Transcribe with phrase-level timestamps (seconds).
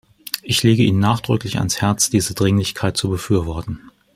[0.41, 3.91] Ich lege Ihnen nachdrücklich ans Herz, diese Dringlichkeit zu befürworten.